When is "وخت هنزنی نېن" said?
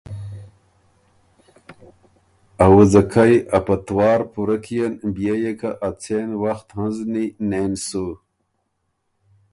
6.43-7.71